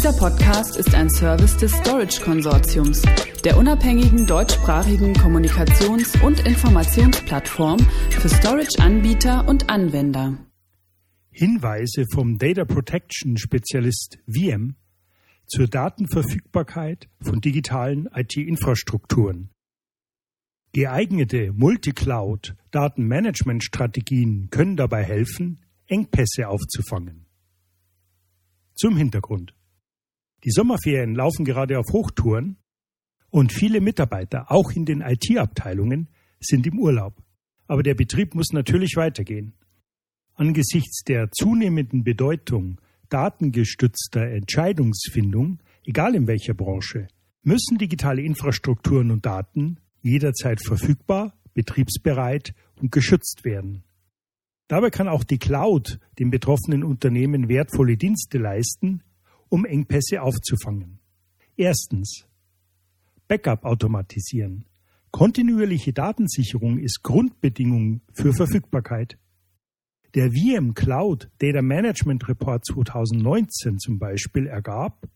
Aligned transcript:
Dieser 0.00 0.14
Podcast 0.14 0.78
ist 0.78 0.94
ein 0.94 1.10
Service 1.10 1.58
des 1.58 1.72
Storage 1.72 2.22
Konsortiums, 2.22 3.02
der 3.44 3.58
unabhängigen 3.58 4.26
deutschsprachigen 4.26 5.12
Kommunikations- 5.12 6.18
und 6.24 6.46
Informationsplattform 6.46 7.78
für 8.08 8.30
Storage-Anbieter 8.30 9.46
und 9.46 9.68
Anwender. 9.68 10.38
Hinweise 11.30 12.06
vom 12.14 12.38
Data 12.38 12.64
Protection 12.64 13.36
Spezialist 13.36 14.18
VM 14.26 14.76
zur 15.46 15.68
Datenverfügbarkeit 15.68 17.10
von 17.20 17.42
digitalen 17.42 18.08
IT-Infrastrukturen. 18.14 19.50
Geeignete 20.72 21.52
Multicloud-Datenmanagement-Strategien 21.52 24.48
können 24.50 24.78
dabei 24.78 25.04
helfen, 25.04 25.60
Engpässe 25.88 26.48
aufzufangen. 26.48 27.26
Zum 28.74 28.96
Hintergrund. 28.96 29.52
Die 30.44 30.50
Sommerferien 30.50 31.14
laufen 31.14 31.44
gerade 31.44 31.78
auf 31.78 31.92
Hochtouren 31.92 32.56
und 33.30 33.52
viele 33.52 33.80
Mitarbeiter, 33.80 34.50
auch 34.50 34.72
in 34.72 34.84
den 34.84 35.02
IT-Abteilungen, 35.02 36.08
sind 36.40 36.66
im 36.66 36.78
Urlaub. 36.78 37.22
Aber 37.66 37.82
der 37.82 37.94
Betrieb 37.94 38.34
muss 38.34 38.52
natürlich 38.52 38.96
weitergehen. 38.96 39.52
Angesichts 40.34 41.04
der 41.04 41.30
zunehmenden 41.30 42.02
Bedeutung 42.02 42.80
datengestützter 43.10 44.30
Entscheidungsfindung, 44.30 45.58
egal 45.84 46.14
in 46.14 46.26
welcher 46.26 46.54
Branche, 46.54 47.08
müssen 47.42 47.78
digitale 47.78 48.22
Infrastrukturen 48.22 49.10
und 49.10 49.26
Daten 49.26 49.78
jederzeit 50.00 50.60
verfügbar, 50.64 51.34
betriebsbereit 51.52 52.54
und 52.80 52.92
geschützt 52.92 53.44
werden. 53.44 53.84
Dabei 54.68 54.90
kann 54.90 55.08
auch 55.08 55.24
die 55.24 55.38
Cloud 55.38 55.98
den 56.18 56.30
betroffenen 56.30 56.84
Unternehmen 56.84 57.48
wertvolle 57.48 57.96
Dienste 57.96 58.38
leisten, 58.38 59.02
um 59.50 59.66
Engpässe 59.66 60.22
aufzufangen. 60.22 61.00
Erstens. 61.56 62.24
Backup 63.28 63.64
automatisieren. 63.64 64.64
Kontinuierliche 65.10 65.92
Datensicherung 65.92 66.78
ist 66.78 67.02
Grundbedingung 67.02 68.00
für 68.14 68.32
Verfügbarkeit. 68.32 69.18
Der 70.14 70.30
VM 70.32 70.74
Cloud 70.74 71.30
Data 71.38 71.62
Management 71.62 72.28
Report 72.28 72.64
2019 72.64 73.78
zum 73.78 73.98
Beispiel 73.98 74.46
ergab, 74.46 75.08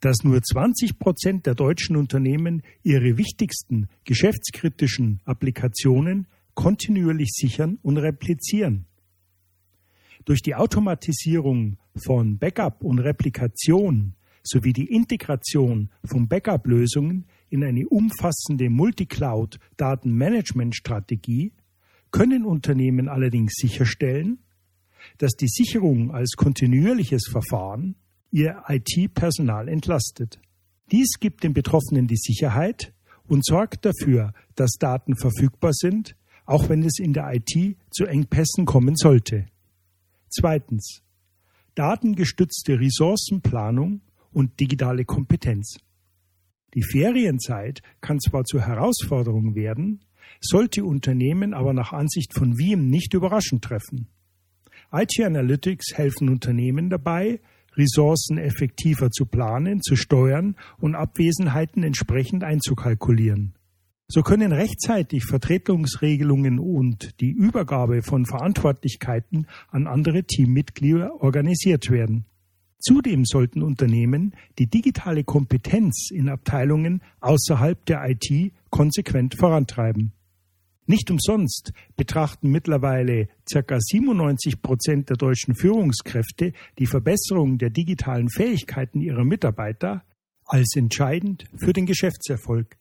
dass 0.00 0.22
nur 0.22 0.42
20 0.42 0.98
Prozent 0.98 1.46
der 1.46 1.54
deutschen 1.54 1.96
Unternehmen 1.96 2.62
ihre 2.82 3.16
wichtigsten 3.16 3.88
geschäftskritischen 4.04 5.20
Applikationen 5.24 6.26
kontinuierlich 6.54 7.30
sichern 7.32 7.78
und 7.82 7.96
replizieren. 7.96 8.86
Durch 10.24 10.42
die 10.42 10.54
Automatisierung 10.54 11.76
von 11.96 12.38
Backup 12.38 12.82
und 12.82 12.98
Replikation 12.98 14.14
sowie 14.42 14.72
die 14.72 14.86
Integration 14.86 15.90
von 16.04 16.28
Backup-Lösungen 16.28 17.26
in 17.50 17.62
eine 17.64 17.86
umfassende 17.88 18.70
Multicloud-Datenmanagement-Strategie 18.70 21.52
können 22.10 22.44
Unternehmen 22.44 23.08
allerdings 23.08 23.54
sicherstellen, 23.56 24.38
dass 25.18 25.32
die 25.32 25.48
Sicherung 25.48 26.12
als 26.12 26.36
kontinuierliches 26.36 27.28
Verfahren 27.30 27.96
ihr 28.30 28.62
IT-Personal 28.68 29.68
entlastet. 29.68 30.40
Dies 30.90 31.18
gibt 31.20 31.44
den 31.44 31.54
Betroffenen 31.54 32.06
die 32.06 32.16
Sicherheit 32.16 32.92
und 33.26 33.44
sorgt 33.44 33.84
dafür, 33.84 34.32
dass 34.54 34.72
Daten 34.78 35.16
verfügbar 35.16 35.72
sind, 35.72 36.16
auch 36.46 36.68
wenn 36.68 36.82
es 36.82 36.98
in 36.98 37.12
der 37.12 37.32
IT 37.34 37.76
zu 37.90 38.06
Engpässen 38.06 38.66
kommen 38.66 38.96
sollte. 38.96 39.46
Zweitens. 40.36 41.04
Datengestützte 41.76 42.80
Ressourcenplanung 42.80 44.00
und 44.32 44.58
digitale 44.58 45.04
Kompetenz. 45.04 45.78
Die 46.74 46.82
Ferienzeit 46.82 47.82
kann 48.00 48.18
zwar 48.18 48.42
zur 48.42 48.62
Herausforderung 48.62 49.54
werden, 49.54 50.04
sollte 50.40 50.84
Unternehmen 50.84 51.54
aber 51.54 51.72
nach 51.72 51.92
Ansicht 51.92 52.34
von 52.34 52.58
Wiem 52.58 52.88
nicht 52.88 53.14
überraschend 53.14 53.62
treffen. 53.62 54.08
IT 54.92 55.20
Analytics 55.20 55.96
helfen 55.96 56.28
Unternehmen 56.28 56.90
dabei, 56.90 57.40
Ressourcen 57.76 58.36
effektiver 58.36 59.12
zu 59.12 59.26
planen, 59.26 59.82
zu 59.82 59.94
steuern 59.94 60.56
und 60.78 60.96
Abwesenheiten 60.96 61.84
entsprechend 61.84 62.42
einzukalkulieren. 62.42 63.54
So 64.14 64.22
können 64.22 64.52
rechtzeitig 64.52 65.24
Vertretungsregelungen 65.24 66.60
und 66.60 67.20
die 67.20 67.32
Übergabe 67.32 68.00
von 68.04 68.26
Verantwortlichkeiten 68.26 69.48
an 69.72 69.88
andere 69.88 70.22
Teammitglieder 70.22 71.20
organisiert 71.20 71.90
werden. 71.90 72.24
Zudem 72.78 73.24
sollten 73.24 73.60
Unternehmen 73.60 74.36
die 74.60 74.68
digitale 74.68 75.24
Kompetenz 75.24 76.12
in 76.12 76.28
Abteilungen 76.28 77.02
außerhalb 77.18 77.84
der 77.86 78.08
IT 78.08 78.52
konsequent 78.70 79.34
vorantreiben. 79.36 80.12
Nicht 80.86 81.10
umsonst 81.10 81.72
betrachten 81.96 82.52
mittlerweile 82.52 83.26
ca. 83.52 83.80
97 83.80 84.62
Prozent 84.62 85.10
der 85.10 85.16
deutschen 85.16 85.56
Führungskräfte 85.56 86.52
die 86.78 86.86
Verbesserung 86.86 87.58
der 87.58 87.70
digitalen 87.70 88.28
Fähigkeiten 88.28 89.00
ihrer 89.00 89.24
Mitarbeiter 89.24 90.04
als 90.44 90.76
entscheidend 90.76 91.46
für 91.56 91.72
den 91.72 91.86
Geschäftserfolg. 91.86 92.78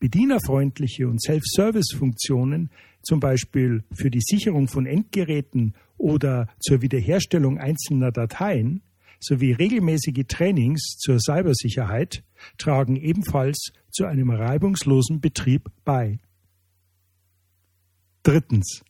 Bedienerfreundliche 0.00 1.06
und 1.06 1.22
Self-Service-Funktionen, 1.22 2.70
zum 3.02 3.20
Beispiel 3.20 3.84
für 3.92 4.10
die 4.10 4.22
Sicherung 4.22 4.66
von 4.66 4.86
Endgeräten 4.86 5.74
oder 5.98 6.48
zur 6.58 6.82
Wiederherstellung 6.82 7.58
einzelner 7.58 8.10
Dateien, 8.10 8.82
sowie 9.20 9.52
regelmäßige 9.52 10.24
Trainings 10.26 10.96
zur 10.98 11.20
Cybersicherheit 11.20 12.24
tragen 12.56 12.96
ebenfalls 12.96 13.72
zu 13.90 14.06
einem 14.06 14.30
reibungslosen 14.30 15.20
Betrieb 15.20 15.70
bei. 15.84 16.18
Drittens. 18.22 18.82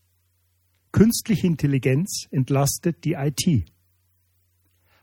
Künstliche 0.92 1.46
Intelligenz 1.46 2.26
entlastet 2.30 3.04
die 3.04 3.14
IT. 3.14 3.64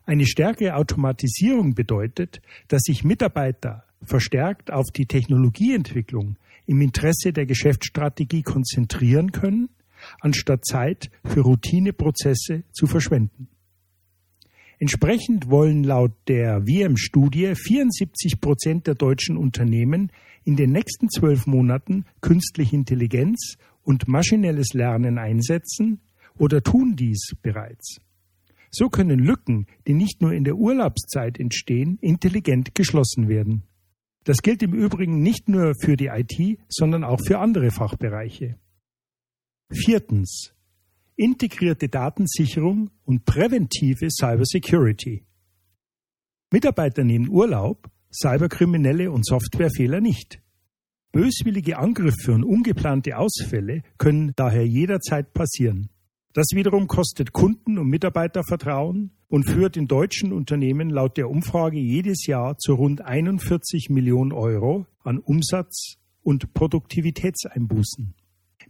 Eine 0.04 0.26
stärkere 0.26 0.74
Automatisierung 0.76 1.74
bedeutet, 1.74 2.40
dass 2.68 2.82
sich 2.82 3.04
Mitarbeiter 3.04 3.84
verstärkt 4.02 4.72
auf 4.72 4.86
die 4.94 5.06
Technologieentwicklung 5.06 6.36
im 6.66 6.80
Interesse 6.80 7.32
der 7.32 7.46
Geschäftsstrategie 7.46 8.42
konzentrieren 8.42 9.32
können, 9.32 9.70
anstatt 10.20 10.64
Zeit 10.64 11.10
für 11.24 11.40
Routineprozesse 11.40 12.64
zu 12.72 12.86
verschwenden. 12.86 13.48
Entsprechend 14.80 15.50
wollen 15.50 15.82
laut 15.82 16.12
der 16.28 16.64
WM-Studie 16.66 17.54
74 17.56 18.40
Prozent 18.40 18.86
der 18.86 18.94
deutschen 18.94 19.36
Unternehmen 19.36 20.12
in 20.44 20.54
den 20.54 20.70
nächsten 20.70 21.10
zwölf 21.10 21.46
Monaten 21.46 22.04
künstliche 22.20 22.76
Intelligenz 22.76 23.56
und 23.82 24.06
maschinelles 24.06 24.74
Lernen 24.74 25.18
einsetzen 25.18 26.00
oder 26.38 26.62
tun 26.62 26.94
dies 26.94 27.32
bereits. 27.42 27.98
So 28.70 28.88
können 28.88 29.18
Lücken, 29.18 29.66
die 29.86 29.94
nicht 29.94 30.20
nur 30.20 30.32
in 30.32 30.44
der 30.44 30.56
Urlaubszeit 30.56 31.40
entstehen, 31.40 31.98
intelligent 32.00 32.74
geschlossen 32.74 33.28
werden. 33.28 33.64
Das 34.28 34.42
gilt 34.42 34.62
im 34.62 34.74
Übrigen 34.74 35.22
nicht 35.22 35.48
nur 35.48 35.72
für 35.80 35.96
die 35.96 36.08
IT, 36.08 36.58
sondern 36.68 37.02
auch 37.02 37.18
für 37.26 37.38
andere 37.38 37.70
Fachbereiche. 37.70 38.58
Viertens. 39.72 40.52
Integrierte 41.16 41.88
Datensicherung 41.88 42.90
und 43.06 43.24
präventive 43.24 44.10
Cybersecurity. 44.10 45.24
Mitarbeiter 46.52 47.04
nehmen 47.04 47.30
Urlaub, 47.30 47.88
Cyberkriminelle 48.12 49.10
und 49.10 49.24
Softwarefehler 49.24 50.02
nicht. 50.02 50.42
Böswillige 51.10 51.78
Angriffe 51.78 52.32
und 52.32 52.44
ungeplante 52.44 53.16
Ausfälle 53.16 53.80
können 53.96 54.34
daher 54.36 54.66
jederzeit 54.66 55.32
passieren. 55.32 55.88
Das 56.34 56.48
wiederum 56.52 56.86
kostet 56.86 57.32
Kunden 57.32 57.78
und 57.78 57.88
Mitarbeiter 57.88 58.42
Vertrauen 58.46 59.17
und 59.28 59.44
führt 59.44 59.76
in 59.76 59.86
deutschen 59.86 60.32
Unternehmen 60.32 60.90
laut 60.90 61.16
der 61.16 61.30
Umfrage 61.30 61.78
jedes 61.78 62.26
Jahr 62.26 62.58
zu 62.58 62.74
rund 62.74 63.04
41 63.04 63.90
Millionen 63.90 64.32
Euro 64.32 64.86
an 65.04 65.18
Umsatz 65.18 65.98
und 66.22 66.54
Produktivitätseinbußen. 66.54 68.14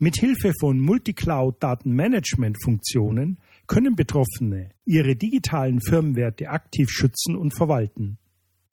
Mit 0.00 0.16
Hilfe 0.16 0.52
von 0.60 0.78
Multicloud-Datenmanagement-Funktionen 0.80 3.38
können 3.66 3.96
Betroffene 3.96 4.70
ihre 4.84 5.16
digitalen 5.16 5.80
Firmenwerte 5.80 6.50
aktiv 6.50 6.90
schützen 6.90 7.34
und 7.36 7.52
verwalten. 7.52 8.18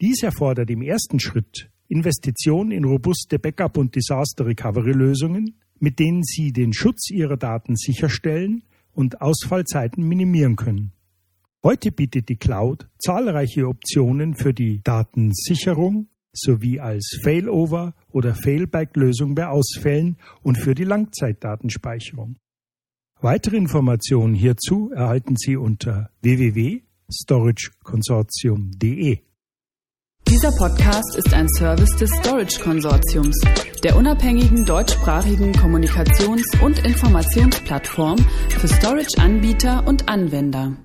Dies 0.02 0.24
erfordert 0.24 0.70
im 0.70 0.82
ersten 0.82 1.20
Schritt 1.20 1.70
Investitionen 1.88 2.72
in 2.72 2.84
robuste 2.84 3.40
Backup- 3.40 3.78
und 3.78 3.96
Disaster-Recovery-Lösungen, 3.96 5.56
mit 5.80 6.00
denen 6.00 6.24
sie 6.24 6.52
den 6.52 6.74
Schutz 6.74 7.12
ihrer 7.12 7.38
Daten 7.38 7.76
sicherstellen 7.76 8.64
und 8.94 9.22
Ausfallzeiten 9.22 10.08
minimieren 10.08 10.56
können. 10.56 10.95
Heute 11.66 11.92
bietet 11.92 12.30
die 12.30 12.36
Cloud 12.36 12.88
zahlreiche 13.00 13.68
Optionen 13.68 14.36
für 14.36 14.54
die 14.54 14.84
Datensicherung 14.84 16.10
sowie 16.32 16.80
als 16.80 17.20
Failover 17.24 17.96
oder 18.12 18.36
Failback-Lösung 18.36 19.34
bei 19.34 19.48
Ausfällen 19.48 20.18
und 20.44 20.60
für 20.60 20.76
die 20.76 20.84
Langzeitdatenspeicherung. 20.84 22.36
Weitere 23.20 23.58
Informationen 23.58 24.36
hierzu 24.36 24.92
erhalten 24.92 25.38
Sie 25.38 25.58
unter 25.58 26.12
www 26.22 26.84
storageconsortium.de. 27.12 29.20
Dieser 30.28 30.52
Podcast 30.52 31.18
ist 31.18 31.34
ein 31.34 31.48
Service 31.50 31.96
des 31.98 32.12
Storage 32.20 32.62
Konsortiums, 32.62 33.42
der 33.84 33.96
unabhängigen 33.96 34.66
deutschsprachigen 34.66 35.52
Kommunikations- 35.54 36.62
und 36.62 36.86
Informationsplattform 36.86 38.20
für 38.50 38.68
Storage-Anbieter 38.68 39.88
und 39.88 40.08
Anwender. 40.10 40.78